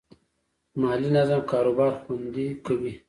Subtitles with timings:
[0.81, 2.93] مالي نظم کاروبار خوندي کوي.